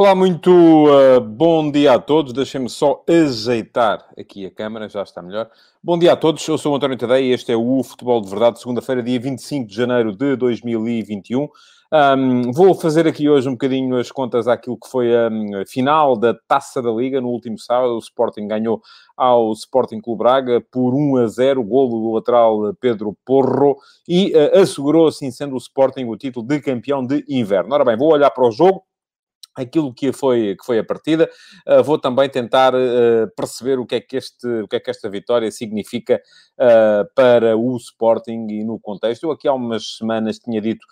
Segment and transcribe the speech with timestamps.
[0.00, 2.32] Olá, muito uh, bom dia a todos.
[2.32, 5.50] Deixem-me só ajeitar aqui a câmera, já está melhor.
[5.82, 8.30] Bom dia a todos, eu sou o António Tadeia e este é o Futebol de
[8.30, 11.48] Verdade, segunda-feira, dia 25 de janeiro de 2021.
[11.90, 16.16] Um, vou fazer aqui hoje um bocadinho as contas àquilo que foi a, a final
[16.16, 17.96] da Taça da Liga no último sábado.
[17.96, 18.80] O Sporting ganhou
[19.16, 24.60] ao Sporting Clube Braga por 1 a 0, golo do lateral Pedro Porro, e uh,
[24.60, 27.74] assegurou, assim sendo o Sporting, o título de campeão de inverno.
[27.74, 28.84] Ora bem, vou olhar para o jogo
[29.58, 31.28] aquilo que foi, que foi a partida.
[31.66, 34.90] Uh, vou também tentar uh, perceber o que, é que este, o que é que
[34.90, 36.22] esta vitória significa
[36.54, 39.24] uh, para o Sporting e no contexto.
[39.24, 40.86] Eu aqui há umas semanas tinha dito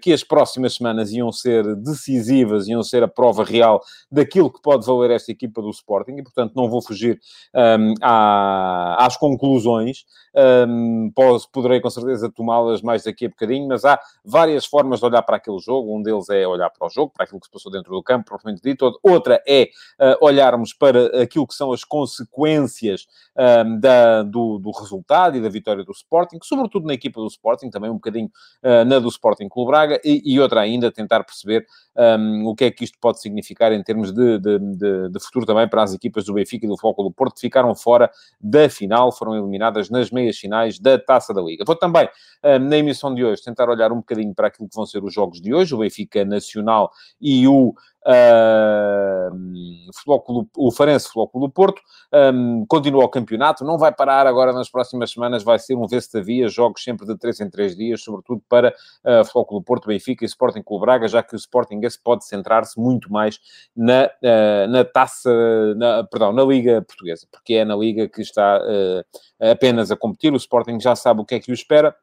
[0.00, 4.86] que as próximas semanas iam ser decisivas, iam ser a prova real daquilo que pode
[4.86, 7.18] valer esta equipa do Sporting e, portanto, não vou fugir
[7.52, 10.04] um, à, às conclusões.
[10.36, 15.06] Um, posso, poderei com certeza tomá-las mais daqui a bocadinho, mas há várias formas de
[15.06, 15.96] olhar para aquele jogo.
[15.96, 18.24] Um deles é olhar para o jogo, para aquilo que se passou dentro do campo,
[18.26, 18.98] propriamente dito.
[19.02, 25.36] Outra é uh, olharmos para aquilo que são as consequências um, da, do, do, resultado
[25.36, 28.30] e da vitória do Sporting, sobretudo na equipa do Sporting, também um bocadinho
[28.62, 31.66] uh, na do Sporting Clube Braga, e, e, outra ainda tentar perceber
[31.96, 35.46] um, o que é que isto pode significar em termos de, de, de, de futuro
[35.46, 38.68] também para as equipas do Benfica e do Foco do Porto, que ficaram fora da
[38.68, 41.64] final, foram eliminadas nas meias finais da Taça da Liga.
[41.66, 42.08] Vou também,
[42.42, 45.12] um, na emissão de hoje, tentar olhar um bocadinho para aquilo que vão ser os
[45.12, 47.74] jogos de hoje, o Benfica Nacional e o
[48.06, 51.80] Uh, Futebol Clube, o Farense Futebol Clube do Porto
[52.12, 56.08] um, continua o campeonato, não vai parar agora nas próximas semanas, vai ser um vez
[56.22, 59.86] via jogos sempre de 3 em 3 dias, sobretudo para uh, Futebol Clube do Porto,
[59.86, 63.40] Benfica e Sporting Clube Braga, já que o Sporting esse pode centrar-se muito mais
[63.76, 65.30] na, uh, na taça,
[65.76, 70.32] na, perdão, na Liga Portuguesa, porque é na Liga que está uh, apenas a competir,
[70.32, 71.94] o Sporting já sabe o que é que o espera,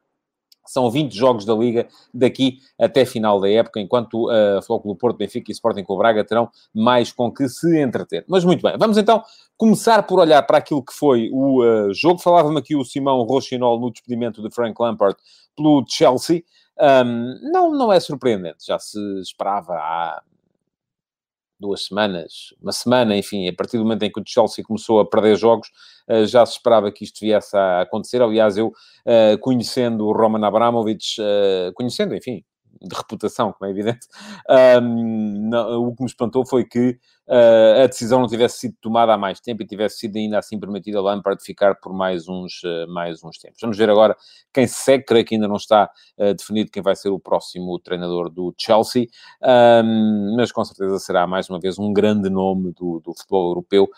[0.66, 5.50] são 20 jogos da Liga daqui até final da época, enquanto uh, Flóculo Porto, Benfica
[5.50, 8.24] e Sporting com Braga terão mais com que se entreter.
[8.28, 9.22] Mas muito bem, vamos então
[9.56, 12.20] começar por olhar para aquilo que foi o uh, jogo.
[12.20, 15.16] Falava-me aqui o Simão Rochinol no despedimento de Frank Lampard
[15.56, 16.42] pelo Chelsea.
[16.78, 20.22] Um, não, não é surpreendente, já se esperava há
[21.62, 25.08] duas semanas, uma semana, enfim, a partir do momento em que o Chelsea começou a
[25.08, 25.68] perder jogos,
[26.08, 28.20] eh, já se esperava que isto viesse a acontecer.
[28.20, 28.72] Aliás, eu,
[29.06, 32.44] eh, conhecendo o Roman Abramovich, eh, conhecendo, enfim,
[32.80, 34.06] de reputação, como é evidente,
[34.82, 36.98] um, não, o que me espantou foi que
[37.28, 40.58] uh, a decisão não tivesse sido tomada há mais tempo e tivesse sido ainda assim
[40.58, 43.58] permitida a Lampard ficar por mais uns, uh, mais uns tempos.
[43.60, 44.16] Vamos ver agora
[44.52, 47.78] quem se segue, creio que ainda não está uh, definido quem vai ser o próximo
[47.78, 49.06] treinador do Chelsea,
[49.42, 53.88] um, mas com certeza será mais uma vez um grande nome do, do futebol europeu.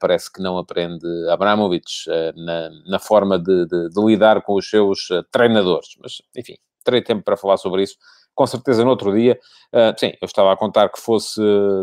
[0.00, 2.06] parece que não aprende Abramovich
[2.36, 7.22] na, na forma de, de, de, lidar com os seus treinadores, mas enfim, terei tempo
[7.22, 7.96] para falar sobre isso
[8.34, 9.38] com certeza no outro dia.
[9.72, 11.40] Uh, sim, eu estava a contar que fosse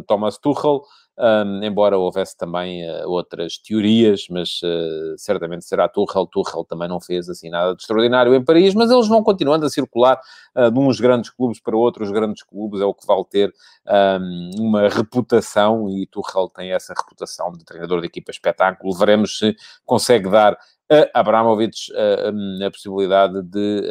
[0.08, 0.84] Thomas Tuchel,
[1.18, 6.28] um, embora houvesse também uh, outras teorias, mas uh, certamente será Tuchel.
[6.28, 9.70] Tuchel também não fez assim nada de extraordinário em Paris, mas eles vão continuando a
[9.70, 10.20] circular
[10.56, 13.54] uh, de uns grandes clubes para outros grandes clubes, é o que vale ter
[13.88, 18.96] um, uma reputação, e Tuchel tem essa reputação de treinador de equipa espetáculo.
[18.96, 20.58] Veremos se consegue dar
[20.90, 23.82] a Abramovich a, possibilidade de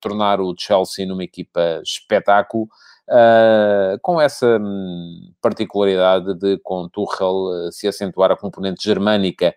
[0.00, 2.66] tornar o Chelsea numa equipa espetáculo,
[3.08, 7.34] uh, com essa um, particularidade de, com Tuchel,
[7.68, 9.54] uh, se acentuar a componente germânica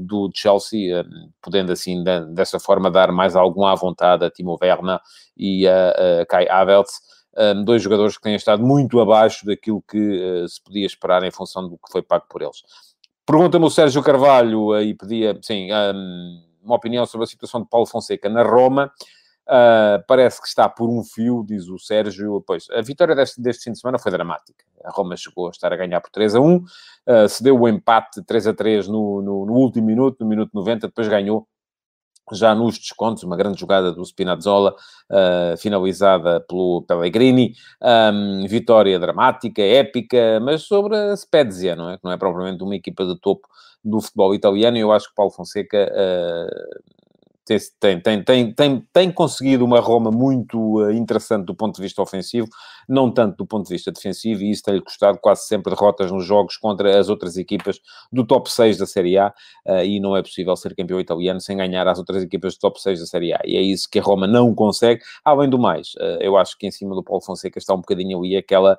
[0.00, 1.04] do Chelsea,
[1.42, 4.98] podendo assim, de, dessa forma, dar mais algum à vontade a Timo Werner
[5.36, 7.02] e a, a Kai Havertz.
[7.36, 11.68] Um, dois jogadores que têm estado muito abaixo daquilo que se podia esperar em função
[11.68, 12.62] do que foi pago por eles.
[13.26, 15.68] Pergunta-me o Sérgio Carvalho e pedia, sim,
[16.64, 18.90] uma opinião sobre a situação de Paulo Fonseca na Roma.
[19.48, 22.42] Uh, parece que está por um fio, diz o Sérgio.
[22.44, 24.64] Pois, a vitória deste, deste fim de semana foi dramática.
[24.84, 27.68] A Roma chegou a estar a ganhar por 3 a 1, uh, se deu o
[27.68, 31.46] empate 3 a 3 no, no, no, último minuto, no minuto 90, depois ganhou
[32.32, 34.74] já nos descontos, uma grande jogada do Spinazzola,
[35.10, 41.98] uh, finalizada pelo Pellegrini, um, vitória dramática, épica, mas sobre a Spezia, não é?
[41.98, 43.46] Que não é propriamente uma equipa de topo
[43.84, 45.88] do futebol italiano, e eu acho que Paulo Fonseca
[47.46, 52.02] tem, tem, tem, tem, tem conseguido uma Roma muito uh, interessante do ponto de vista
[52.02, 52.48] ofensivo,
[52.88, 56.24] não tanto do ponto de vista defensivo, e isso tem-lhe custado quase sempre derrotas nos
[56.24, 57.80] jogos contra as outras equipas
[58.12, 59.32] do top 6 da Série A,
[59.64, 62.82] uh, e não é possível ser campeão italiano sem ganhar as outras equipas do top
[62.82, 65.00] 6 da Série A, e é isso que a Roma não consegue.
[65.24, 68.18] Além do mais, uh, eu acho que em cima do Paulo Fonseca está um bocadinho
[68.18, 68.76] ali aquela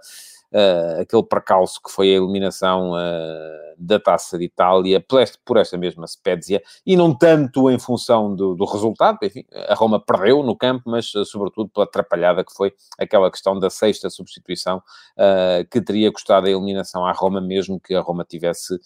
[0.54, 5.04] uh, aquele percalço que foi a eliminação uh, da Taça de Itália
[5.46, 10.00] por esta, mesma Spezia, e não tanto em função do, do, resultado, enfim, a Roma
[10.00, 14.82] perdeu no campo, mas uh, sobretudo pela atrapalhada que foi aquela questão da sexta substituição,
[15.72, 18.80] que teria custado a eliminação à Roma, mesmo que a Roma tivesse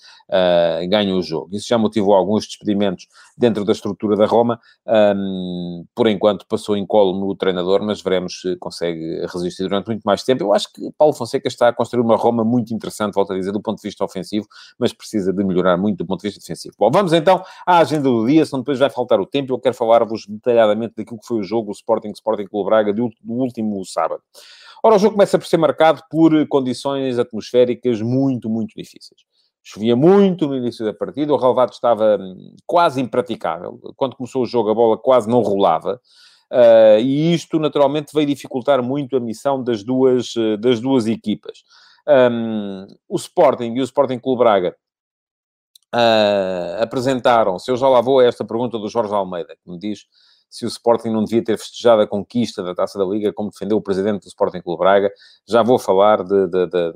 [0.90, 1.56] ganho o jogo.
[1.56, 6.86] Isso já motivou alguns despedimentos dentro da estrutura da Roma, um, por enquanto passou em
[6.86, 10.44] colo no treinador, mas veremos se consegue resistir durante muito mais tempo.
[10.44, 13.51] Eu acho que Paulo Fonseca está a construir uma Roma muito interessante, volto a dizer,
[13.51, 16.75] do ponto de vista ofensivo, mas precisa de melhorar muito do ponto de vista defensivo.
[16.77, 19.53] Bom, vamos então à agenda do dia, senão depois vai faltar o tempo.
[19.53, 23.09] Eu quero falar-vos detalhadamente daquilo que foi o jogo, o Sporting Sporting Clube Braga, do,
[23.27, 24.21] último sábado.
[24.83, 29.21] Ora, o jogo começa por ser marcado por condições atmosféricas muito, muito difíceis.
[29.63, 33.80] Chovia muito no início da partida, o relevado estava hum, quase impraticável.
[33.95, 36.01] Quando começou o jogo, a bola quase não rolava.
[36.51, 41.63] Uh, e isto, naturalmente, veio dificultar muito a missão das duas, eh, das duas equipas.
[42.06, 44.75] Um, o Sporting e o Sporting Clube Braga
[45.95, 47.71] uh, apresentaram-se.
[47.71, 50.06] Eu já lá vou a esta pergunta do Jorge Almeida, que me diz
[50.50, 53.77] se o Sporting não devia ter festejado a conquista da Taça da Liga, como defendeu
[53.77, 55.09] o presidente do Sporting Clube Braga.
[55.48, 56.94] Já vou falar de, de, de,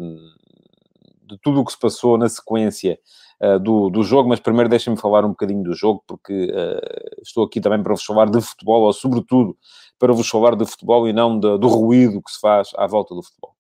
[1.27, 2.99] de tudo o que se passou na sequência
[3.41, 7.45] uh, do, do jogo, mas primeiro deixem-me falar um bocadinho do jogo, porque uh, estou
[7.45, 9.57] aqui também para vos falar de futebol, ou sobretudo
[9.99, 13.15] para vos falar de futebol e não de, do ruído que se faz à volta
[13.15, 13.55] do futebol.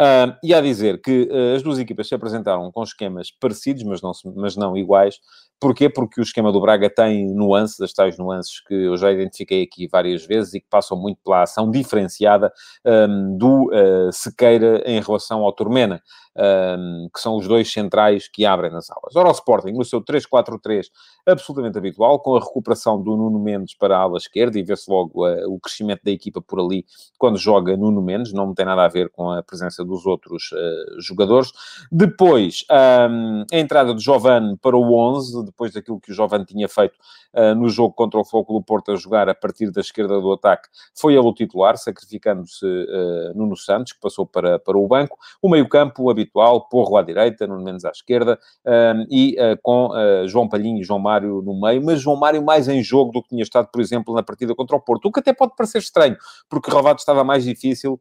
[0.00, 4.00] Uh, e a dizer que uh, as duas equipas se apresentaram com esquemas parecidos, mas
[4.00, 5.16] não, mas não iguais.
[5.62, 5.88] Porquê?
[5.88, 9.86] Porque o esquema do Braga tem nuances, as tais nuances que eu já identifiquei aqui
[9.86, 12.52] várias vezes e que passam muito pela ação diferenciada
[12.84, 16.02] um, do uh, Sequeira em relação ao Turmena
[16.36, 19.14] um, que são os dois centrais que abrem nas aulas.
[19.14, 20.86] Ora, o Sporting, no seu 3-4-3,
[21.26, 25.26] absolutamente habitual, com a recuperação do Nuno Mendes para a ala esquerda, e vê-se logo
[25.26, 26.84] uh, o crescimento da equipa por ali
[27.18, 31.00] quando joga Nuno Mendes, não tem nada a ver com a presença dos outros uh,
[31.00, 31.52] jogadores.
[31.90, 32.64] Depois,
[33.10, 36.94] um, a entrada de Giovanni para o 11, depois daquilo que o Giovanni tinha feito
[37.34, 40.32] uh, no jogo contra o Foco do Porto a jogar a partir da esquerda do
[40.32, 40.68] ataque,
[40.98, 45.16] foi ele o titular, sacrificando-se uh, Nuno Santos, que passou para, para o banco.
[45.40, 49.90] O meio-campo habitual, Porro à direita, Nuno Menos à esquerda, uh, e com
[50.26, 53.28] João Palhinho e João Mário no meio, mas João Mário mais em jogo do que
[53.28, 56.16] tinha estado, por exemplo, na partida contra o Porto, o que até pode parecer estranho,
[56.48, 58.00] porque o Rovado estava mais difícil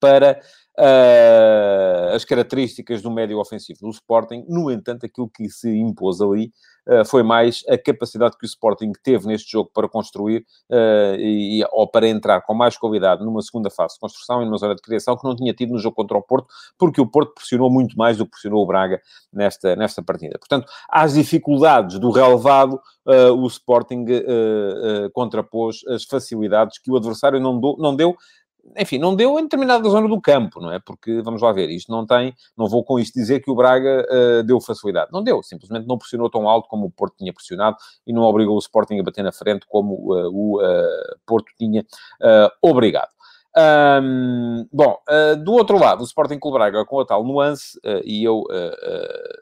[0.00, 0.40] para
[0.78, 4.44] uh, as características do médio ofensivo do Sporting.
[4.48, 6.52] No entanto, aquilo que se impôs ali
[6.86, 11.64] uh, foi mais a capacidade que o Sporting teve neste jogo para construir uh, e,
[11.72, 14.82] ou para entrar com mais qualidade numa segunda fase de construção e numa zona de
[14.82, 16.46] criação que não tinha tido no jogo contra o Porto,
[16.78, 19.00] porque o Porto pressionou muito mais do que pressionou o Braga
[19.32, 20.38] nesta, nesta partida.
[20.38, 22.80] Portanto, às dificuldades do relevado,
[23.36, 24.04] o Sporting
[25.14, 28.14] contrapôs as facilidades que o adversário não, não deu
[28.76, 30.78] enfim, não deu em determinada zona do campo, não é?
[30.78, 34.06] Porque, vamos lá ver, isto não tem, não vou com isto dizer que o Braga
[34.10, 35.10] uh, deu facilidade.
[35.12, 37.76] Não deu, simplesmente não pressionou tão alto como o Porto tinha pressionado
[38.06, 41.84] e não obrigou o Sporting a bater na frente como uh, o uh, Porto tinha
[42.62, 43.10] obrigado.
[43.56, 44.96] Um, bom,
[45.42, 48.44] do outro lado, o Sporting o Braga com a tal nuance, e eu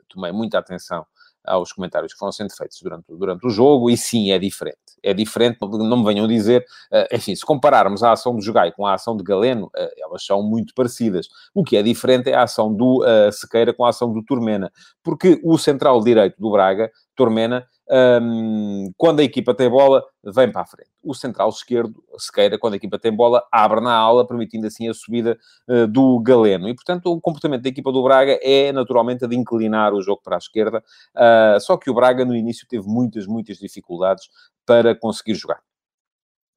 [0.08, 1.04] tomei muita atenção
[1.46, 4.78] aos comentários que foram sendo feitos durante, durante o jogo, e sim, é diferente.
[5.02, 8.86] É diferente, não me venham dizer, uh, enfim, se compararmos a ação de Jogai com
[8.86, 11.28] a ação de Galeno, uh, elas são muito parecidas.
[11.54, 14.70] O que é diferente é a ação do uh, Sequeira com a ação do Turmena,
[15.02, 20.62] porque o central direito do Braga, Turmena, um, quando a equipa tem bola, vem para
[20.62, 20.90] a frente.
[21.02, 24.94] O central esquerdo, Sequeira, quando a equipa tem bola, abre na ala, permitindo assim a
[24.94, 25.38] subida
[25.68, 26.68] uh, do Galeno.
[26.68, 30.20] E, portanto, o comportamento da equipa do Braga é naturalmente a de inclinar o jogo
[30.22, 30.82] para a esquerda.
[31.14, 34.28] Uh, só que o Braga, no início, teve muitas, muitas dificuldades
[34.64, 35.60] para conseguir jogar.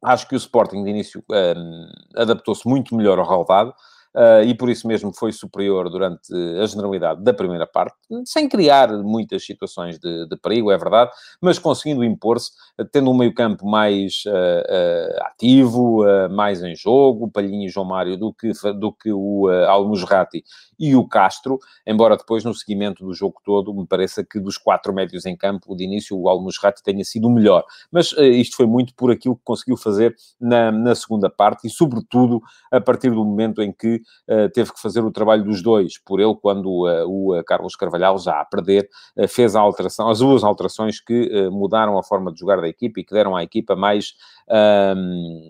[0.01, 3.73] Acho que o Sporting, de início, um, adaptou-se muito melhor ao relvado
[4.15, 8.91] uh, e por isso mesmo foi superior durante a generalidade da primeira parte, sem criar
[9.03, 11.11] muitas situações de, de perigo, é verdade,
[11.41, 12.51] mas conseguindo impor-se,
[12.91, 18.51] tendo um meio-campo mais uh, ativo, mais em jogo, Palhinha e João Mário, do que,
[18.73, 20.43] do que o uh, Almusrati
[20.79, 24.93] e o Castro, embora depois no seguimento do jogo todo me pareça que dos quatro
[24.93, 27.63] médios em campo, de início, o Almusrati tenha sido o melhor.
[27.91, 32.41] Mas isto foi muito por aquilo que conseguiu fazer na, na segunda parte e, sobretudo,
[32.71, 36.19] a partir do momento em que uh, teve que fazer o trabalho dos dois, por
[36.19, 38.89] ele, quando uh, o Carlos Carvalhal, já a perder,
[39.27, 43.03] fez a alteração, as duas alterações que mudaram a forma de jogar da equipa e
[43.03, 44.13] que deram à equipa mais,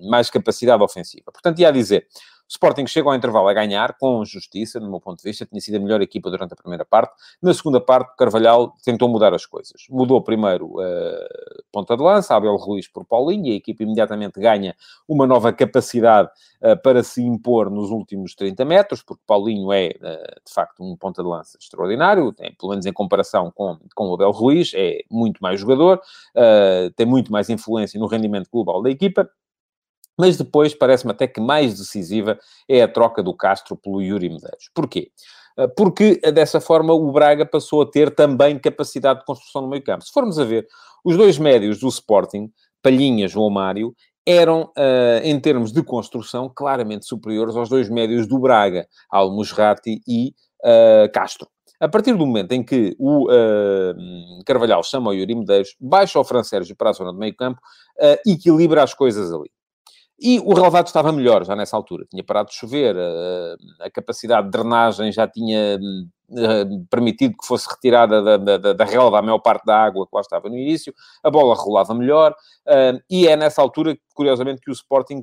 [0.09, 1.31] mais capacidade ofensiva.
[1.31, 2.07] Portanto, ia dizer,
[2.49, 5.77] Sporting chega ao intervalo a ganhar, com justiça, no meu ponto de vista, tinha sido
[5.77, 7.13] a melhor equipa durante a primeira parte.
[7.39, 9.83] Na segunda parte, Carvalhal tentou mudar as coisas.
[9.87, 14.75] Mudou primeiro uh, ponta de lança, Abel Ruiz por Paulinho, e a equipa imediatamente ganha
[15.07, 16.31] uma nova capacidade
[16.63, 20.95] uh, para se impor nos últimos 30 metros, porque Paulinho é, uh, de facto, um
[20.97, 25.01] ponta de lança extraordinário, tem, pelo menos em comparação com, com o Abel Ruiz, é
[25.11, 26.01] muito mais jogador,
[26.95, 29.29] tem muito mais influência no rendimento global da equipa.
[30.19, 34.69] Mas depois parece-me até que mais decisiva é a troca do Castro pelo Yuri Medeiros.
[34.75, 35.11] Porquê?
[35.59, 39.69] Ah, porque eh, dessa forma o Braga passou a ter também capacidade de construção no
[39.69, 40.05] meio campo.
[40.05, 40.65] Se formos a ver,
[41.03, 42.49] os dois médios do Sporting,
[42.81, 43.93] Palhinha, João Mário,
[44.25, 50.33] eram, uh, em termos de construção, claramente superiores aos dois médios do Braga, Almusrati e
[50.63, 51.47] uh, Castro.
[51.79, 56.23] A partir do momento em que o uh, Carvalhal chama o Yuri Medeiros, baixa o
[56.23, 57.59] Fran Sérgio para a zona do meio campo,
[58.25, 59.49] equilibra as coisas ali.
[60.21, 62.05] E o relevado estava melhor já nessa altura.
[62.09, 65.79] Tinha parado de chover, a, a capacidade de drenagem já tinha
[66.29, 70.13] uh, permitido que fosse retirada da, da, da, relva a maior parte da água que
[70.13, 72.31] lá estava no início, a bola rolava melhor,
[72.67, 75.21] uh, e é nessa altura, curiosamente, que o Sporting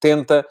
[0.00, 0.46] tenta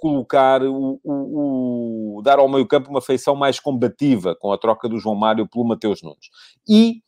[0.00, 4.88] colocar o, o, o, dar ao meio campo uma feição mais combativa com a troca
[4.88, 6.30] do João Mário pelo Mateus Nunes.
[6.68, 7.00] E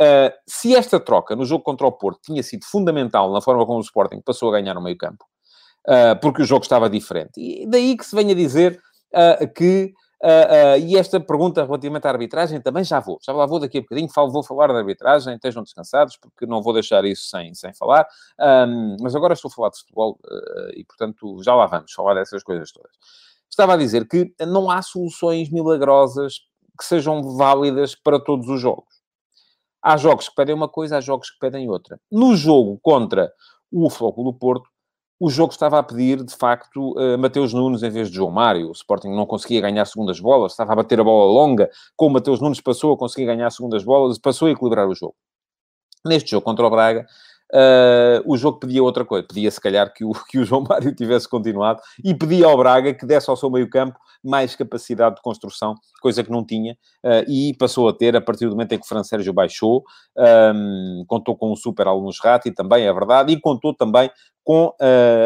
[0.00, 3.78] Uh, se esta troca no jogo contra o Porto tinha sido fundamental na forma como
[3.78, 5.26] o Sporting passou a ganhar no meio campo,
[5.86, 7.32] uh, porque o jogo estava diferente.
[7.36, 8.80] E daí que se venha dizer
[9.12, 9.92] uh, que,
[10.86, 14.08] e esta pergunta relativamente à arbitragem também já vou, já lá vou daqui a bocadinho,
[14.08, 18.06] falo, vou falar da arbitragem, estejam descansados, porque não vou deixar isso sem, sem falar,
[18.66, 20.18] um, mas agora estou a falar de futebol
[20.74, 22.92] e, portanto, já lá vamos falar dessas coisas todas.
[23.48, 26.40] Estava a dizer que não há soluções milagrosas
[26.78, 28.99] que sejam válidas para todos os jogos.
[29.82, 31.98] Há jogos que pedem uma coisa, há jogos que pedem outra.
[32.10, 33.32] No jogo contra
[33.72, 34.68] o Flóculo do Porto,
[35.18, 38.68] o jogo estava a pedir, de facto, uh, Mateus Nunes em vez de João Mário.
[38.68, 41.70] O Sporting não conseguia ganhar segundas bolas, estava a bater a bola longa.
[41.94, 45.14] Com o Mateus Nunes passou a conseguir ganhar segundas bolas, passou a equilibrar o jogo.
[46.04, 47.06] Neste jogo contra o Braga,
[47.52, 49.26] Uh, o jogo pedia outra coisa.
[49.26, 52.94] Pedia, se calhar, que o, que o João Mário tivesse continuado e pedia ao Braga
[52.94, 57.54] que desse ao seu meio-campo mais capacidade de construção, coisa que não tinha, uh, e
[57.58, 59.82] passou a ter a partir do momento em que o Fran Sérgio baixou.
[60.54, 64.10] Um, contou com o super Alunus Ratti, também é verdade, e contou também
[64.50, 64.74] com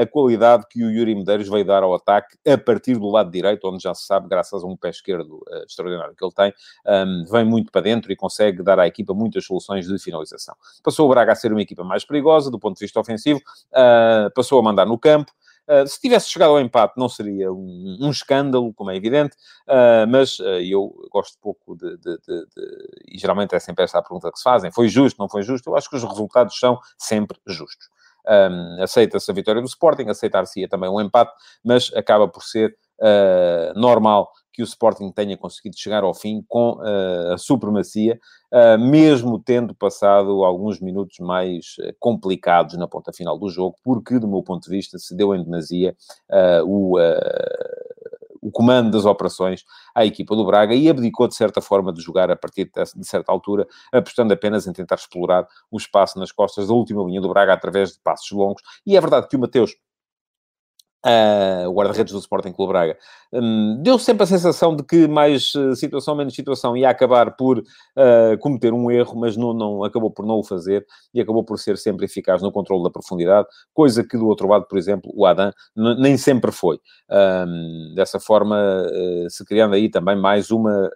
[0.02, 3.66] a qualidade que o Yuri Medeiros veio dar ao ataque a partir do lado direito,
[3.66, 6.52] onde já se sabe, graças a um pé esquerdo uh, extraordinário que ele tem,
[6.86, 10.54] um, vem muito para dentro e consegue dar à equipa muitas soluções de finalização.
[10.82, 14.30] Passou o Braga a ser uma equipa mais perigosa do ponto de vista ofensivo, uh,
[14.34, 15.32] passou a mandar no campo,
[15.66, 19.34] Uh, se tivesse chegado ao empate, não seria um, um escândalo, como é evidente,
[19.66, 23.98] uh, mas uh, eu gosto pouco de, de, de, de, E geralmente é sempre essa
[23.98, 25.70] a pergunta que se fazem: foi justo, não foi justo?
[25.70, 27.88] Eu acho que os resultados são sempre justos.
[28.26, 33.78] Um, aceita-se a vitória do Sporting, aceitar-se também um empate, mas acaba por ser uh,
[33.78, 38.20] normal que o Sporting tenha conseguido chegar ao fim com uh, a supremacia,
[38.52, 44.28] uh, mesmo tendo passado alguns minutos mais complicados na ponta final do jogo, porque, do
[44.28, 45.96] meu ponto de vista, se deu em demasia
[46.64, 46.96] o
[48.44, 52.30] o comando das operações à equipa do Braga e abdicou, de certa forma, de jogar
[52.30, 56.74] a partir de certa altura, apostando apenas em tentar explorar o espaço nas costas da
[56.74, 58.62] última linha do Braga através de passos longos.
[58.86, 59.74] E é verdade que o Mateus
[61.04, 62.96] uh, o guarda-redes do Sporting Clube Braga,
[63.32, 67.58] um, deu sempre a sensação de que mais uh, situação, menos situação, ia acabar por
[67.58, 71.58] uh, cometer um erro, mas não, não, acabou por não o fazer e acabou por
[71.58, 75.26] ser sempre eficaz no controle da profundidade, coisa que do outro lado, por exemplo, o
[75.26, 76.80] Adam nem sempre foi.
[77.10, 80.90] Um, dessa forma, uh, se criando aí também mais uma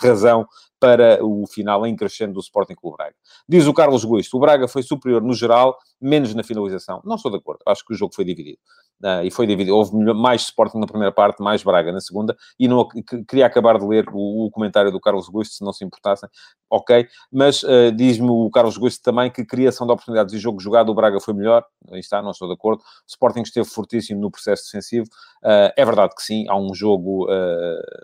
[0.00, 0.46] razão
[0.82, 3.14] para o final em crescendo do Sporting Clube Braga.
[3.48, 7.00] Diz o Carlos Guisto, o Braga foi superior no geral, menos na finalização.
[7.04, 8.58] Não estou de acordo, acho que o jogo foi dividido.
[9.00, 9.76] Uh, e foi dividido.
[9.76, 12.88] Houve mais Sporting na primeira parte, mais Braga na segunda, e não,
[13.28, 16.28] queria acabar de ler o, o comentário do Carlos Guisto, se não se importassem,
[16.68, 20.88] ok, mas uh, diz-me o Carlos Guisto também que criação de oportunidades e jogo jogado,
[20.88, 22.80] o Braga foi melhor, aí está, não estou de acordo.
[22.80, 25.06] O Sporting esteve fortíssimo no processo defensivo,
[25.44, 27.28] uh, é verdade que sim, há um jogo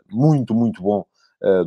[0.08, 1.04] muito, muito bom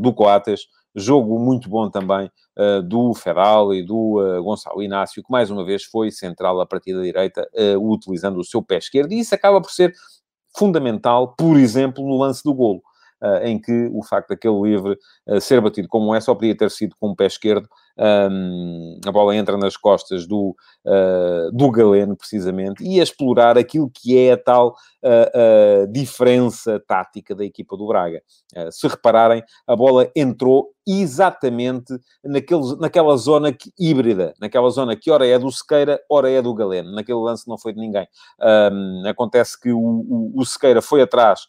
[0.01, 5.31] do Coates, Jogo muito bom também uh, do Fedal e do uh, Gonçalo Inácio, que
[5.31, 9.13] mais uma vez foi central a partir da direita, uh, utilizando o seu pé esquerdo.
[9.13, 9.93] E isso acaba por ser
[10.57, 12.81] fundamental, por exemplo, no lance do golo.
[13.43, 14.97] Em que o facto daquele livre
[15.39, 19.35] ser batido como é só podia ter sido com o pé esquerdo um, a bola
[19.35, 20.55] entra nas costas do,
[20.85, 26.81] uh, do Galeno, precisamente, e a explorar aquilo que é a tal uh, uh, diferença
[26.87, 28.21] tática da equipa do Braga.
[28.71, 31.93] se repararem, a bola entrou exatamente
[32.23, 36.53] naquele, naquela zona que, híbrida, naquela zona que ora é do Sequeira, ora é do
[36.53, 36.91] Galeno.
[36.91, 38.07] Naquele lance não foi de ninguém.
[38.71, 41.41] Um, acontece que o, o, o, Sequeira foi atrás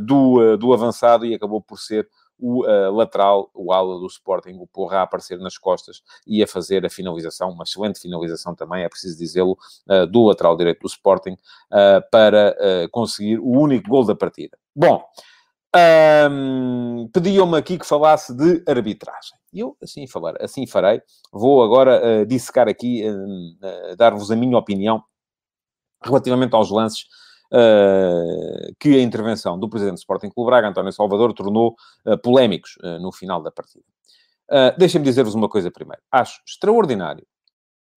[0.00, 4.66] do, do avançado e acabou por ser o uh, lateral, o ala do Sporting, o
[4.66, 8.88] Porra, a aparecer nas costas e a fazer a finalização, uma excelente finalização também, é
[8.88, 9.56] preciso dizê-lo,
[9.88, 12.54] uh, do lateral direito do Sporting, uh, para
[12.90, 14.56] conseguir o único gol da partida.
[14.74, 15.02] Bom,
[16.30, 19.36] um, pediam-me aqui que falasse de arbitragem.
[19.52, 21.00] E eu assim, falar, assim farei.
[21.32, 23.02] Vou agora dissecar aqui,
[23.96, 25.02] dar-vos a minha opinião
[26.02, 27.06] relativamente aos lances
[27.54, 32.76] uh, que a intervenção do presidente do Sporting Clube Braga, António Salvador, tornou uh, polémicos
[32.82, 33.84] uh, no final da partida.
[34.50, 36.02] Uh, Deixem-me dizer-vos uma coisa primeiro.
[36.10, 37.26] Acho extraordinário,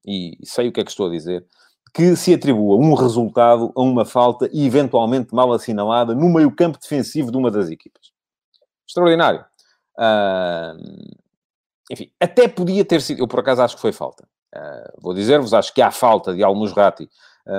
[0.05, 1.45] e sei o que é que estou a dizer,
[1.93, 7.31] que se atribua um resultado a uma falta eventualmente mal assinalada no meio campo defensivo
[7.31, 8.11] de uma das equipas.
[8.87, 9.43] Extraordinário.
[9.97, 11.17] Uh,
[11.91, 13.21] enfim, até podia ter sido...
[13.21, 14.27] Eu, por acaso, acho que foi falta.
[14.55, 17.09] Uh, vou dizer-vos, acho que há falta de Almusrati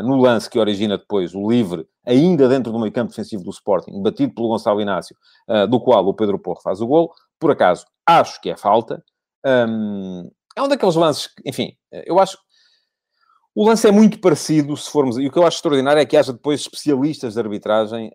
[0.03, 4.03] no lance que origina depois o livre, ainda dentro do meio campo defensivo do Sporting,
[4.03, 5.17] batido pelo Gonçalo Inácio,
[5.49, 7.13] eh, do qual o Pedro Porro faz o gol.
[7.39, 9.03] Por acaso, acho que é falta.
[9.45, 11.73] é um daqueles lances que, enfim,
[12.07, 12.37] eu acho
[13.55, 15.19] o lance é muito parecido, se formos.
[15.19, 18.09] E o que eu acho extraordinário é que haja depois especialistas de arbitragem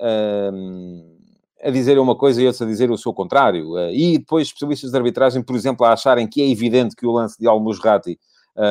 [1.61, 3.77] a dizerem uma coisa e outros a dizer o seu contrário.
[3.89, 7.37] E depois especialistas de arbitragem, por exemplo, a acharem que é evidente que o lance
[7.37, 8.17] de Almusrati uh,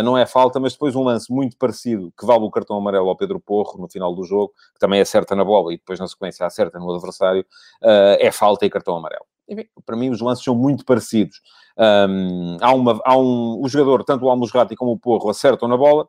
[0.05, 3.17] não é falta, mas depois um lance muito parecido, que vale o cartão amarelo ao
[3.17, 6.47] Pedro Porro no final do jogo, que também acerta na bola e depois na sequência
[6.47, 7.45] acerta no adversário,
[7.83, 9.27] uh, é falta e cartão amarelo.
[9.49, 11.41] Enfim, para mim os lances são muito parecidos.
[11.77, 15.77] Um, há, uma, há um, o jogador, tanto o Almusrati como o Porro, acertam na
[15.77, 16.09] bola.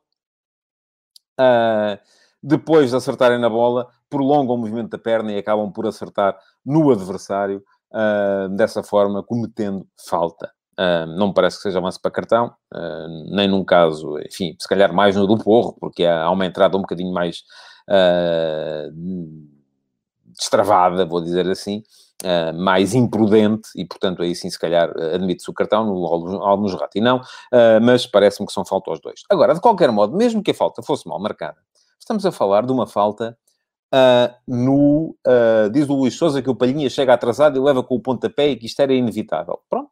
[1.40, 1.98] Uh,
[2.42, 6.92] depois de acertarem na bola, prolongam o movimento da perna e acabam por acertar no
[6.92, 10.52] adversário, uh, dessa forma, cometendo falta.
[10.80, 14.68] Uh, não me parece que seja lance para cartão, uh, nem num caso, enfim, se
[14.68, 17.44] calhar mais no do Porro, porque há, uma entrada um bocadinho mais
[17.88, 18.92] uh,
[20.26, 21.84] destravada, vou dizer assim,
[22.56, 26.06] mais imprudente, e portanto aí sim se calhar admite-se o cartão no
[26.42, 27.20] Almusrati não,
[27.82, 29.24] mas parece-me que são falta aos dois.
[29.30, 31.58] Agora, de qualquer modo, mesmo que a falta fosse mal marcada,
[32.00, 33.38] estamos a falar de uma falta
[33.94, 35.16] Uh, no.
[35.26, 38.48] Uh, diz o Luís Souza que o Palhinha chega atrasado e leva com o pontapé
[38.48, 39.60] e que isto era inevitável.
[39.70, 39.92] Pronto,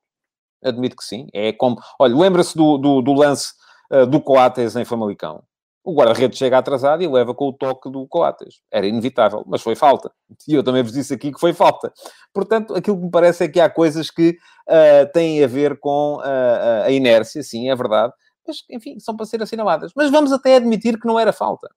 [0.64, 1.28] admito que sim.
[1.34, 1.78] É como...
[2.00, 3.54] Olha, lembra-se do, do, do, lance
[3.92, 5.44] uh, do Coates em Famalicão.
[5.84, 8.62] O guarda-redes chega atrasado e leva com o toque do Coates.
[8.72, 10.12] Era inevitável, mas foi falta.
[10.48, 11.92] E eu também vos disse aqui que foi falta.
[12.32, 14.38] Portanto, aquilo que me parece é que há coisas que
[14.70, 18.14] uh, têm a ver com uh, a inércia, sim, é verdade.
[18.46, 19.92] Mas, enfim, são para ser assinaladas.
[19.96, 21.68] Mas vamos até admitir que não era falta.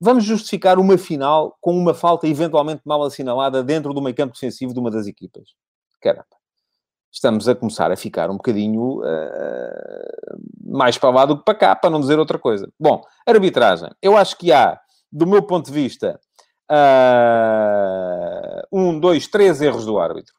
[0.00, 4.72] Vamos justificar uma final com uma falta eventualmente mal assinalada dentro do meio campo defensivo
[4.72, 5.50] de uma das equipas.
[6.00, 6.37] Caramba
[7.12, 11.74] estamos a começar a ficar um bocadinho uh, mais para lá do que para cá,
[11.74, 12.70] para não dizer outra coisa.
[12.78, 13.90] Bom, arbitragem.
[14.02, 14.78] Eu acho que há,
[15.10, 16.20] do meu ponto de vista,
[16.70, 20.34] uh, um, dois, três erros do árbitro.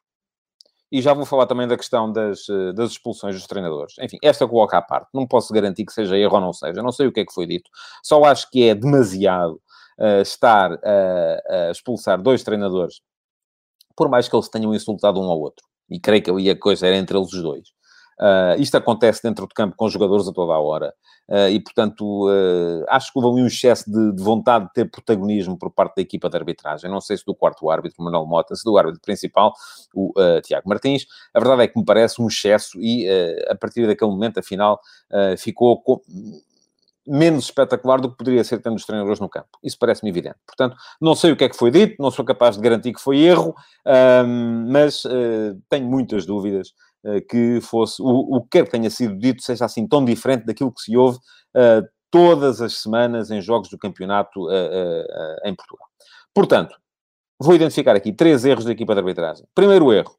[0.92, 2.40] E já vou falar também da questão das,
[2.74, 3.94] das expulsões dos treinadores.
[4.00, 5.08] Enfim, esta coloca à parte.
[5.14, 6.82] Não posso garantir que seja erro ou não seja.
[6.82, 7.70] Não sei o que é que foi dito.
[8.02, 9.60] Só acho que é demasiado
[10.00, 13.00] uh, estar a expulsar dois treinadores,
[13.94, 16.86] por mais que eles tenham insultado um ao outro e creio que ali a coisa
[16.86, 17.68] era entre eles os dois.
[18.20, 20.92] Uh, isto acontece dentro do campo com jogadores a toda a hora.
[21.26, 24.90] Uh, e, portanto, uh, acho que houve ali um excesso de, de, vontade de ter
[24.90, 26.90] protagonismo por parte da equipa de arbitragem.
[26.90, 29.54] Não sei se do quarto árbitro, Manuel Mota, se do árbitro principal,
[29.94, 31.06] o Tiago Martins.
[31.32, 33.08] A verdade é que me parece um excesso e,
[33.48, 34.80] a partir daquele momento, afinal,
[35.38, 36.00] ficou com,
[37.06, 39.48] menos espetacular do que poderia ser tendo os treinadores no campo.
[39.62, 40.36] Isso parece-me evidente.
[40.46, 43.00] Portanto, não sei o que é que foi dito, não sou capaz de garantir que
[43.00, 43.54] foi erro,
[44.68, 46.68] mas uh, tenho muitas dúvidas
[47.04, 50.44] uh, que fosse o, o que quer que tenha sido dito seja assim tão diferente
[50.44, 51.18] daquilo que se ouve
[51.56, 54.48] uh, todas as semanas em jogos do campeonato
[55.44, 55.86] em Portugal.
[56.34, 56.76] Portanto,
[57.38, 59.46] vou identificar aqui três erros da equipa de arbitragem.
[59.54, 60.16] Primeiro erro,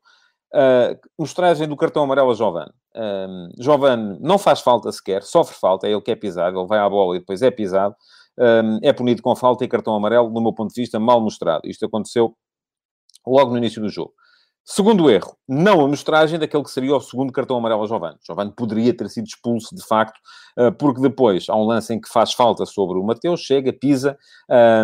[0.54, 2.68] Uh, mostragem do cartão amarelo a Jovan.
[2.96, 6.80] Um, Jovan não faz falta sequer, sofre falta, é ele que é pisado, ele vai
[6.80, 7.96] à bola e depois é pisado.
[8.38, 11.62] Um, é punido com falta e cartão amarelo, do meu ponto de vista, mal mostrado.
[11.66, 12.36] Isto aconteceu
[13.26, 14.14] logo no início do jogo.
[14.64, 18.18] Segundo erro, não a mostragem daquele que seria o segundo cartão amarelo a Giovanni.
[18.26, 20.20] Giovanni poderia ter sido expulso, de facto,
[20.58, 24.16] eh, porque depois há um lance em que faz falta sobre o Mateus, chega, pisa,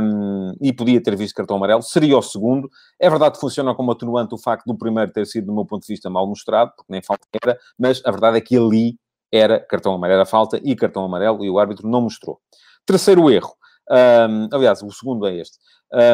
[0.01, 1.83] um, e podia ter visto cartão amarelo.
[1.83, 2.67] Seria o segundo.
[2.99, 5.85] É verdade que funciona como atenuante o facto do primeiro ter sido, do meu ponto
[5.85, 8.97] de vista, mal mostrado, porque nem falta era, mas a verdade é que ali
[9.31, 12.39] era cartão amarelo, era falta e cartão amarelo, e o árbitro não mostrou.
[12.85, 13.53] Terceiro erro,
[13.89, 15.57] um, aliás, o segundo é este.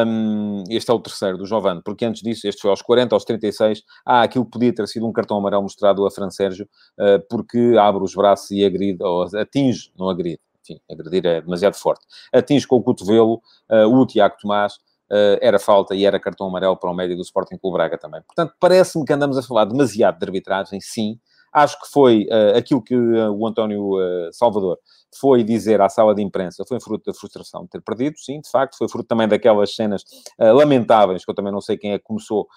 [0.06, 3.24] Um, este é o terceiro do Giovanni, porque antes disso, este foi aos 40, aos
[3.24, 3.82] 36.
[4.06, 8.02] Ah, aquilo podia ter sido um cartão amarelo mostrado a Fran Sérgio, uh, porque abre
[8.04, 12.76] os braços e agride, ou atinge, não agride, enfim, agredir é demasiado forte, atinge com
[12.76, 14.74] o cotovelo uh, o Tiago Tomás.
[15.10, 18.22] Uh, era falta e era cartão amarelo para o médio do Sporting Clube Braga também.
[18.22, 21.20] Portanto, parece-me que andamos a falar demasiado de arbitragem, sim,
[21.54, 24.76] Acho que foi uh, aquilo que uh, o António uh, Salvador
[25.16, 28.50] foi dizer à sala de imprensa, foi fruto da frustração de ter perdido, sim, de
[28.50, 30.02] facto, foi fruto também daquelas cenas
[30.36, 32.48] lamentáveis, que eu também não sei quem é que começou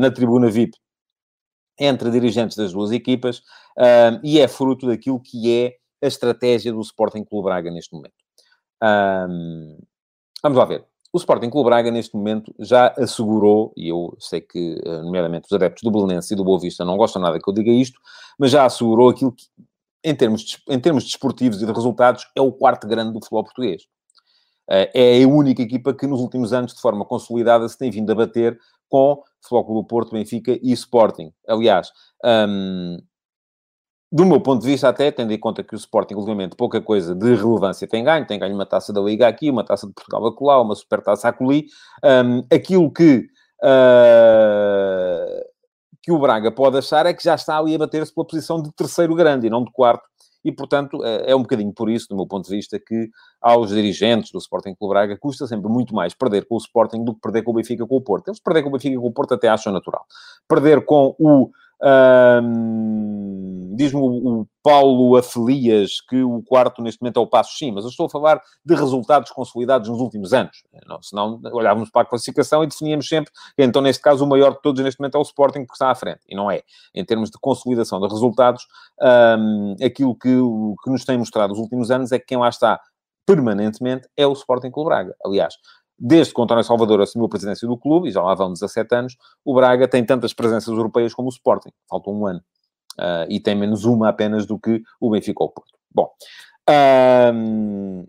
[0.00, 0.78] na tribuna VIP,
[1.78, 3.42] entre dirigentes das duas equipas,
[4.24, 8.14] e é fruto daquilo que é a estratégia do Sporting Clube Braga neste momento.
[10.42, 10.82] vamos lá ver.
[11.12, 15.52] O Sporting Clube Braga, neste momento, já assegurou, e eu sei que, eh, nomeadamente, os
[15.52, 17.98] adeptos do Belenense e do Boa Vista não gostam nada que eu diga isto,
[18.38, 19.44] mas já assegurou aquilo que,
[20.04, 23.42] em termos, de, em termos desportivos e de resultados, é o quarto grande do futebol
[23.42, 23.84] português.
[24.70, 28.10] Eh, é a única equipa que, nos últimos anos, de forma consolidada, se tem vindo
[28.12, 31.32] a bater com Futebol Clube Porto, Benfica e Sporting.
[31.48, 31.90] Aliás,
[32.24, 32.98] hum,
[34.10, 37.14] do meu ponto de vista, até tendo em conta que o Sporting, ultimamente, pouca coisa
[37.14, 40.26] de relevância tem ganho, tem ganho uma taça da Liga aqui, uma taça de Portugal
[40.26, 41.66] acolá, uma super taça acolhi,
[42.02, 43.26] um, aquilo que,
[43.62, 45.44] uh,
[46.02, 48.72] que o Braga pode achar é que já está ali a bater-se pela posição de
[48.72, 50.08] terceiro grande e não de quarto,
[50.42, 53.10] e, portanto, é, é um bocadinho por isso, do meu ponto de vista, que
[53.42, 57.14] aos dirigentes do Sporting Clube Braga custa sempre muito mais perder com o Sporting do
[57.14, 58.28] que perder com o Benfica com o Porto.
[58.28, 60.06] Eles perder com o Benfica com o Porto até acham natural.
[60.48, 61.50] Perder com o
[61.82, 63.37] um,
[63.78, 67.84] Diz-me o, o, Paulo Afelias que o quarto neste momento é o passo sim, mas
[67.84, 70.64] eu estou a falar de resultados consolidados nos últimos anos.
[70.86, 74.62] Não, senão olhávamos para a classificação e definíamos sempre então, neste caso, o maior de
[74.62, 76.20] todos neste momento é o Sporting que está à frente.
[76.28, 76.62] E não é.
[76.94, 78.66] Em termos de consolidação de resultados,
[79.38, 80.28] um, aquilo que,
[80.82, 82.80] que nos tem mostrado nos últimos anos é que quem lá está
[83.26, 85.14] permanentemente é o Sporting Clube Braga.
[85.24, 85.54] Aliás,
[85.98, 88.94] desde que o António Salvador assumiu a presidência do clube, e já lá vão 17
[88.94, 91.70] anos, o Braga tem tantas presenças europeias como o Sporting.
[91.88, 92.40] Falta um ano.
[92.98, 95.78] Uh, e tem menos uma apenas do que o Benfica ou o Porto.
[95.94, 96.10] Bom.
[97.32, 98.06] Um,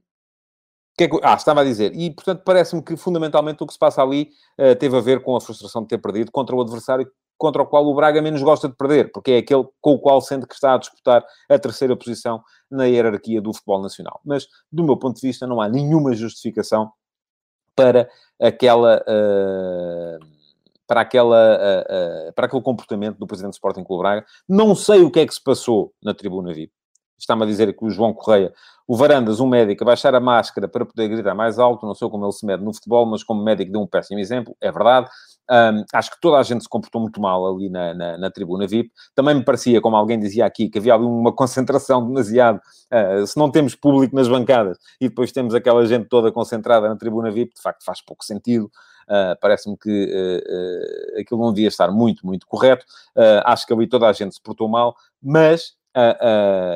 [0.97, 1.93] que é que, ah, estava a dizer.
[1.95, 5.35] E, portanto, parece-me que, fundamentalmente, o que se passa ali uh, teve a ver com
[5.35, 8.67] a frustração de ter perdido contra o adversário contra o qual o Braga menos gosta
[8.67, 11.95] de perder, porque é aquele com o qual sente que está a disputar a terceira
[11.95, 14.19] posição na hierarquia do futebol nacional.
[14.25, 16.91] Mas, do meu ponto de vista, não há nenhuma justificação
[17.73, 19.01] para aquela...
[19.07, 20.38] Uh,
[20.89, 24.25] para, aquela, uh, uh, para aquele comportamento do presidente do Sporting Clube Braga.
[24.49, 26.73] Não sei o que é que se passou na tribuna VIP.
[27.15, 28.51] Está-me a dizer que o João Correia,
[28.87, 31.85] o Varandas, um médico, a baixar a máscara para poder gritar mais alto.
[31.85, 34.55] Não sei como ele se mede no futebol, mas como médico deu um péssimo exemplo,
[34.59, 35.07] é verdade.
[35.51, 38.65] Um, acho que toda a gente se comportou muito mal ali na, na, na, tribuna
[38.65, 38.91] VIP.
[39.13, 42.59] Também me parecia, como alguém dizia aqui, que havia ali uma concentração demasiado.
[42.91, 46.95] Uh, se não temos público nas bancadas e depois temos aquela gente toda concentrada na
[46.95, 48.71] tribuna VIP, de facto faz pouco sentido.
[49.09, 52.85] Uh, Parece-me que uh, aquilo não devia estar muito, muito correto.
[53.45, 55.75] acho que ali toda a gente se portou mal, mas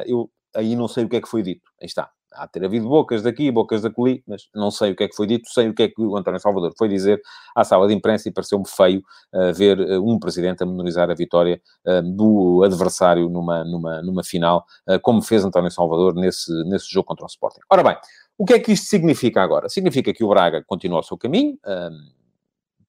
[0.06, 1.69] eu aí não sei o que é que foi dito.
[1.82, 4.96] Aí está há de ter havido bocas daqui, bocas da coli, mas não sei o
[4.96, 7.22] que é que foi dito, sei o que é que o António Salvador foi dizer
[7.56, 11.13] à sala de imprensa e pareceu-me feio uh, ver uh, um presidente a menorizar a
[11.13, 14.65] vitória uh, do adversário numa, numa, numa final,
[15.02, 17.62] como fez António Salvador nesse, nesse jogo contra o Sporting.
[17.69, 17.98] Ora bem,
[18.38, 19.69] o que é que isto significa agora?
[19.69, 21.58] Significa que o Braga continua o seu caminho,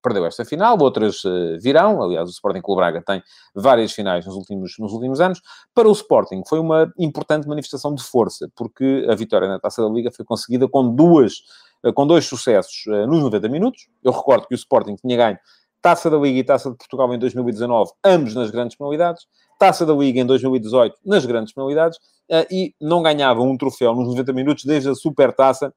[0.05, 2.03] perdeu esta final, outras uh, virão.
[2.03, 3.23] Aliás, o Sporting Clube Braga tem
[3.55, 5.41] várias finais nos últimos, nos últimos anos.
[5.75, 9.89] Para o Sporting foi uma importante manifestação de força, porque a vitória na Taça da
[9.89, 11.39] Liga foi conseguida com duas,
[11.83, 13.89] uh, com dois sucessos uh, nos 90 minutos.
[14.03, 15.39] Eu recordo que o Sporting tinha ganho
[15.81, 19.27] Taça da Liga e Taça de Portugal em 2019, ambos nas grandes penalidades.
[19.59, 21.99] Taça da Liga em 2018, nas grandes penalidades.
[22.51, 25.73] e não ganhava um troféu nos 90 minutos desde a Super Taça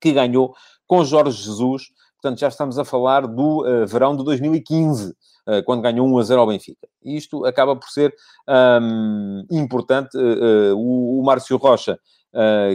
[0.00, 0.54] que ganhou
[0.86, 1.84] com Jorge Jesus
[2.24, 5.14] Portanto, já estamos a falar do uh, verão de 2015, uh,
[5.46, 6.88] eh, quando ganhou 1 a 0 ao Benfica.
[7.04, 8.14] Isto acaba por ser
[8.48, 10.16] um, importante.
[10.16, 11.98] Uh, o, o, Márcio Rocha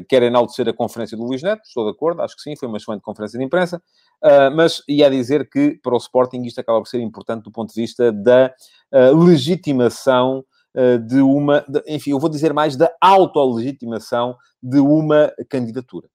[0.08, 2.78] quer enaltecer a conferência do Luís Neto, estou de acordo, acho que sim, foi uma
[2.78, 3.84] excelente conferência de imprensa,
[4.56, 7.82] mas ia dizer que para o Sporting isto acaba por ser importante do ponto de
[7.82, 8.54] vista da
[9.22, 10.46] legitimação
[11.06, 16.08] de uma, de, enfim, eu vou dizer mais da autolegitimação de uma candidatura.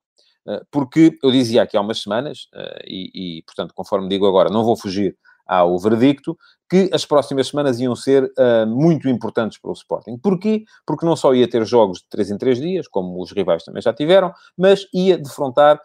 [0.46, 4.50] Eh, porque eu dizia aqui há umas semanas, eh, e, e, portanto, conforme digo agora,
[4.50, 6.36] não vou fugir ao veredicto,
[6.68, 10.16] que as próximas semanas iam ser uh, muito importantes para o Sporting.
[10.18, 10.64] Porquê?
[10.86, 13.82] Porque não só ia ter jogos de 3 em 3 dias, como os rivais também
[13.82, 15.78] já tiveram, mas ia defrontar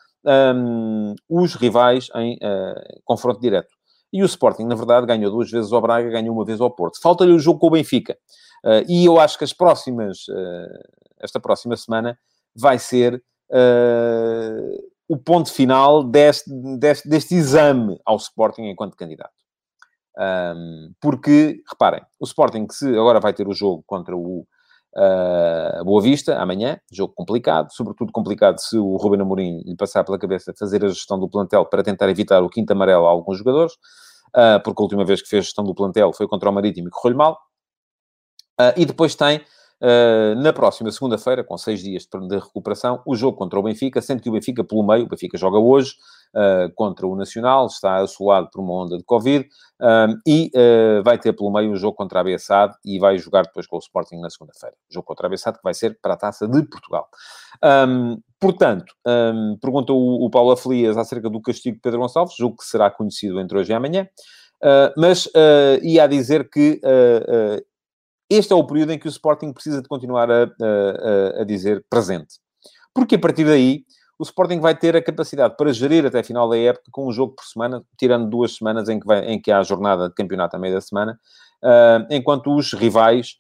[0.56, 3.76] um, os rivais em uh, confronto direto.
[4.12, 7.00] E o Sporting, na verdade, ganhou duas vezes ao Braga, ganhou uma vez ao Porto.
[7.02, 8.18] Falta-lhe o jogo com o Benfica.
[8.64, 10.80] Uh, e eu acho que as próximas, uh,
[11.22, 12.18] esta próxima semana
[12.56, 19.34] vai ser uh, o ponto final deste, deste, deste, exame ao Sporting enquanto candidato.
[20.18, 24.46] Um, porque, reparem, o Sporting que se agora vai ter o jogo contra o
[24.96, 30.20] uh, Boa Vista, amanhã, jogo complicado, sobretudo complicado se o Ruben Amorim lhe passar pela
[30.20, 33.74] cabeça fazer a gestão do plantel para tentar evitar o quinto amarelo a alguns jogadores,
[34.36, 36.92] uh, porque a última vez que fez gestão do plantel foi contra o Marítimo e
[36.92, 37.40] correu-lhe mal.
[38.60, 39.42] Uh, e depois tem,
[39.82, 44.22] uh, na próxima segunda-feira, com seis dias de recuperação, o jogo contra o Benfica, sendo
[44.22, 45.94] que o Benfica, pelo meio, o Benfica joga hoje
[46.36, 49.48] uh, contra o Nacional, está assolado por uma onda de Covid,
[50.28, 50.52] e
[51.06, 53.80] vai ter pelo meio o jogo contra a Bessade e vai jogar depois com o
[53.80, 54.76] Sporting na segunda-feira.
[54.90, 57.08] Jogo contra a Bessade que vai ser para a Taça de Portugal.
[57.64, 62.58] Um, portanto, um, pergunta o, o Paulo Aflias acerca do castigo de Pedro Gonçalves, jogo
[62.58, 64.06] que será conhecido entre hoje e amanhã.
[64.62, 67.64] Uh, mas uh, ia a dizer que uh,
[68.30, 71.84] este é o período em que o Sporting precisa de continuar a, a, a dizer
[71.90, 72.36] presente.
[72.94, 73.84] Porque a partir daí
[74.20, 77.12] o Sporting vai ter a capacidade para gerir até a final da época com um
[77.12, 80.14] jogo por semana, tirando duas semanas em que, vai, em que há a jornada de
[80.14, 81.18] campeonato à meia da semana,
[81.64, 83.36] uh, enquanto os rivais,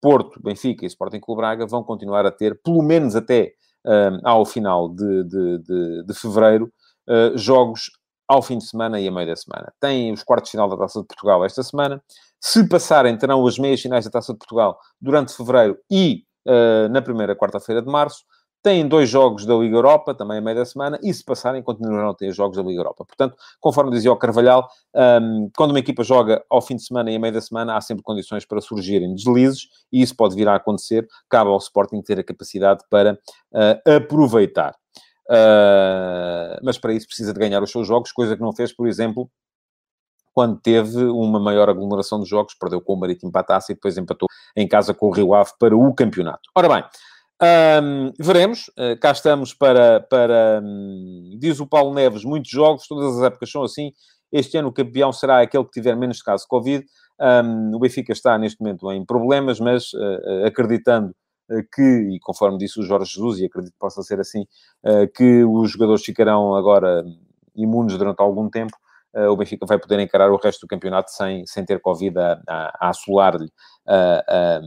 [0.00, 3.52] Porto, Benfica e Sporting Clube Braga, vão continuar a ter, pelo menos até
[3.86, 6.72] uh, ao final de, de, de, de fevereiro,
[7.06, 7.90] uh, jogos
[8.26, 9.72] ao fim de semana e a meio da semana.
[9.78, 12.02] Tem os quartos de final da Taça de Portugal esta semana.
[12.46, 17.00] Se passarem, terão as meias finais da Taça de Portugal durante fevereiro e uh, na
[17.00, 18.22] primeira quarta-feira de março.
[18.62, 22.10] Têm dois jogos da Liga Europa, também a meio da semana, e se passarem, continuarão
[22.10, 23.02] a ter jogos da Liga Europa.
[23.06, 27.10] Portanto, conforme dizia o Carvalhal, um, ehm, quando uma equipa joga ao fim de semana
[27.10, 30.46] e a meio da semana, há sempre condições para surgirem deslizes, e isso pode vir
[30.46, 31.06] a acontecer.
[31.30, 34.74] Cabe ao Sporting ter a capacidade para uh, aproveitar.
[35.30, 38.86] Uh, mas para isso precisa de ganhar os seus jogos, coisa que não fez, por
[38.86, 39.30] exemplo,
[40.34, 44.28] quando teve uma maior aglomeração de jogos, perdeu com o Marítimo para e depois empatou
[44.56, 46.50] em casa com o Rio Ave para o campeonato.
[46.54, 46.84] Ora bem,
[47.82, 53.16] um, veremos, uh, cá estamos para, para um, diz o Paulo Neves, muitos jogos, todas
[53.16, 53.92] as épocas são assim,
[54.32, 56.84] este ano o campeão será aquele que tiver menos casos de Covid,
[57.20, 61.14] um, o Benfica está neste momento em problemas, mas uh, acreditando
[61.50, 64.46] eh, que, e conforme disse o Jorge Jesus, e acredito que possa ser assim,
[64.84, 67.04] eh, que os jogadores ficarão agora
[67.54, 68.80] imunes durante algum tempo, eh,
[69.30, 72.78] o Benfica vai poder encarar o resto do campeonato sem, sem ter Covid a, a,
[72.80, 73.50] a assolar-lhe
[73.86, 74.60] a,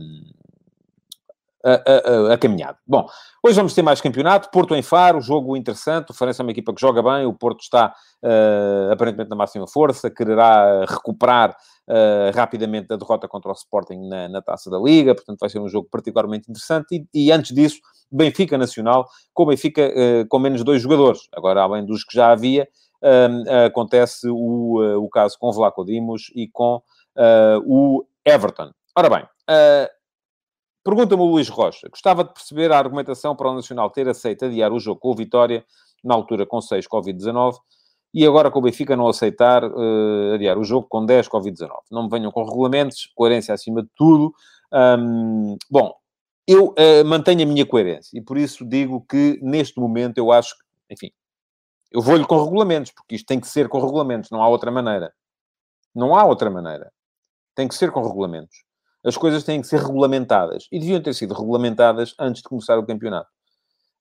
[1.63, 2.77] a, a, caminhada.
[2.87, 3.05] Bom,
[3.43, 4.49] hoje vamos ter mais campeonato.
[4.51, 6.11] Porto em Faro, jogo interessante.
[6.11, 7.25] O Farense é uma equipa que joga bem.
[7.25, 13.51] O Porto está uh, aparentemente na máxima força, quererá recuperar uh, rapidamente a derrota contra
[13.51, 17.07] o Sporting na, na, taça da Liga, portanto vai ser um jogo particularmente interessante.
[17.13, 17.79] E, e antes disso,
[18.11, 21.21] Benfica Nacional, com Benfica uh, com menos dois jogadores.
[21.35, 22.67] Agora, além dos que já havia,
[23.65, 26.81] acontece o, o caso com Vlaco Dimos e com
[27.65, 28.71] o Everton.
[28.95, 29.27] Ora bem,
[30.83, 31.89] pergunta-me o Luís Rocha.
[31.89, 35.15] Gostava de perceber a argumentação para o Nacional ter aceito adiar o jogo com o
[35.15, 35.65] Vitória,
[36.03, 37.55] na altura com 6 Covid-19,
[38.13, 41.69] e agora com o Benfica não aceitar uh, adiar o jogo com 10 Covid-19.
[41.91, 44.33] Não me venham com regulamentos, coerência acima de tudo.
[44.73, 45.93] Um, bom,
[46.47, 50.55] eu uh, mantenho a minha coerência e por isso digo que neste momento eu acho
[50.57, 51.11] que, enfim,
[51.91, 55.13] eu vou-lhe com regulamentos, porque isto tem que ser com regulamentos, não há outra maneira.
[55.95, 56.91] Não há outra maneira.
[57.55, 58.63] Tem que ser com regulamentos.
[59.03, 60.67] As coisas têm que ser regulamentadas.
[60.71, 63.29] E deviam ter sido regulamentadas antes de começar o campeonato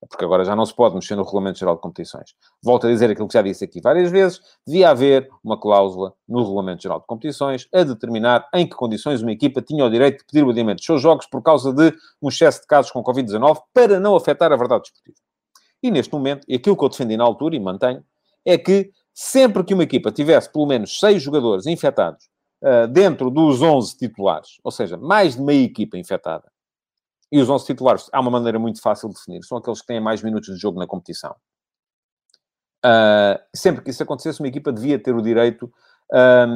[0.09, 2.35] porque agora já não se pode mexer no Regulamento Geral de Competições.
[2.63, 6.41] Volto a dizer aquilo que já disse aqui várias vezes, devia haver uma cláusula no
[6.43, 10.25] Regulamento Geral de Competições a determinar em que condições uma equipa tinha o direito de
[10.27, 13.59] pedir o adiamento dos seus jogos por causa de um excesso de casos com Covid-19
[13.73, 15.26] para não afetar a verdade desportiva.
[15.83, 18.05] E neste momento, e aquilo que eu defendi na altura e mantenho,
[18.45, 22.29] é que sempre que uma equipa tivesse pelo menos seis jogadores infectados
[22.63, 26.51] uh, dentro dos 11 titulares, ou seja, mais de meia equipa infectada,
[27.31, 29.43] e os 11 titulares, há uma maneira muito fácil de definir.
[29.45, 31.35] São aqueles que têm mais minutos de jogo na competição.
[32.85, 35.73] Uh, sempre que isso acontecesse, uma equipa devia ter o direito
[36.13, 36.47] a,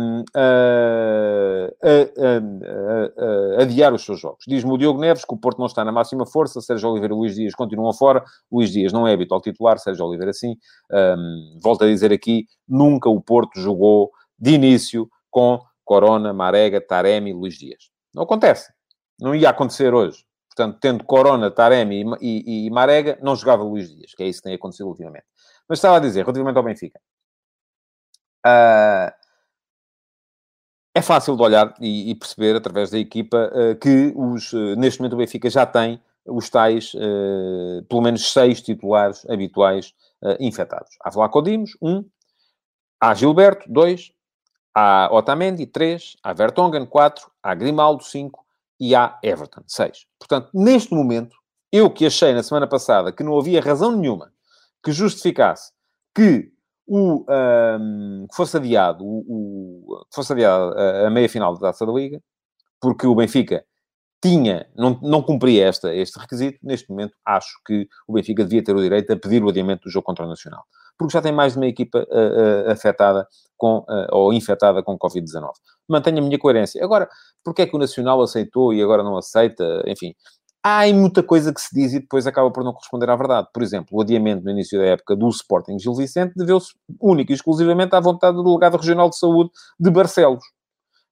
[3.61, 4.45] adiar os seus jogos.
[4.47, 7.17] Diz-me o Diogo Neves que o Porto não está na máxima força, Sérgio Oliveira e
[7.17, 10.57] Luís Dias continuam fora, Luís Dias não é habitual titular, Sérgio Oliveira sim.
[10.91, 17.33] Um, volto a dizer aqui, nunca o Porto jogou de início com Corona, Marega, Taremi
[17.33, 17.91] Luís Dias.
[18.15, 18.73] Não acontece.
[19.21, 20.25] Não ia acontecer hoje.
[20.49, 24.41] Portanto, tendo Corona, Taremi e, e, e, Marega, não jogava Luís Dias, que é isso
[24.41, 25.25] que tem acontecido ultimamente.
[25.69, 27.01] Mas estava a dizer, relativamente ao Benfica,
[28.47, 29.20] uh,
[30.95, 35.01] é fácil de olhar e, e perceber, através da equipa, uh, que os, uh, neste
[35.01, 36.93] momento o Benfica já tem os tais,
[37.89, 39.95] pelo menos seis titulares habituais
[40.39, 40.91] infectados.
[41.03, 42.05] Há Vlaco Dimos, um.
[43.01, 44.13] Há Gilberto, dois.
[44.75, 46.17] Há Otamendi, três.
[46.23, 47.31] Há Vertonghen, quatro.
[47.43, 48.45] Há Grimaldo, cinco
[48.81, 50.07] e há Everton, 6.
[50.19, 51.37] Portanto, neste momento,
[51.71, 54.33] eu que achei na semana passada que não havia razão nenhuma
[54.83, 55.73] que justificasse
[56.15, 56.51] que
[56.93, 61.87] o, um, que fosse adiado, o, o, que fosse adiado a, a meia-final da Taça
[61.87, 62.21] da Liga,
[62.81, 63.65] porque o Benfica
[64.21, 68.75] tinha, não, não cumpria esta, este requisito, neste momento acho que o Benfica devia ter
[68.75, 70.65] o direito a pedir o adiamento do jogo contra o Nacional.
[70.99, 73.27] Porque já tem mais de uma equipa uh, uh, afetada
[73.57, 75.49] com, uh, ou infectada com Covid-19.
[75.89, 76.85] Mantenho a minha coerência.
[76.85, 77.09] Agora,
[77.45, 79.83] porque é que o Nacional aceitou e agora não aceita?
[79.87, 80.13] Enfim,
[80.63, 83.49] há muita coisa que se diz e depois acaba por não corresponder à verdade.
[83.53, 87.35] Por exemplo, o adiamento no início da época do Sporting Gil Vicente deveu-se único e
[87.35, 90.45] exclusivamente à vontade do delegado regional de saúde de Barcelos,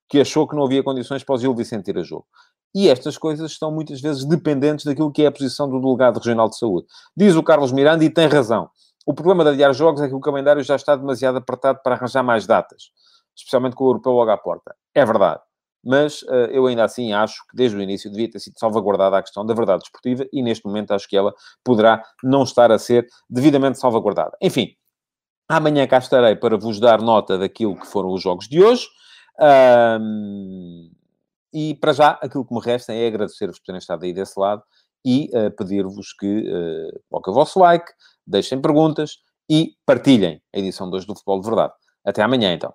[0.08, 2.26] que achou que não havia condições para o Gil Vicente ir a jogo.
[2.74, 6.48] E estas coisas estão muitas vezes dependentes daquilo que é a posição do delegado regional
[6.50, 6.86] de saúde.
[7.16, 8.68] Diz o Carlos Miranda e tem razão.
[9.06, 12.22] O problema de adiar jogos é que o calendário já está demasiado apertado para arranjar
[12.22, 12.90] mais datas,
[13.34, 14.74] especialmente com o europeu logo à porta.
[14.94, 15.40] É verdade
[15.84, 19.22] mas uh, eu ainda assim acho que desde o início devia ter sido salvaguardada a
[19.22, 21.32] questão da verdade esportiva e neste momento acho que ela
[21.64, 24.36] poderá não estar a ser devidamente salvaguardada.
[24.40, 24.74] Enfim,
[25.48, 28.86] amanhã cá estarei para vos dar nota daquilo que foram os jogos de hoje.
[29.40, 30.90] Um,
[31.52, 34.62] e para já, aquilo que me resta é agradecer-vos por terem estado aí desse lado
[35.04, 37.90] e uh, pedir-vos que uh, coloquem o vosso like,
[38.26, 41.72] deixem perguntas e partilhem a edição de hoje do Futebol de Verdade.
[42.04, 42.74] Até amanhã, então.